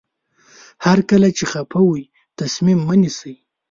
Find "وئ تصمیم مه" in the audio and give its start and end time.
1.87-2.95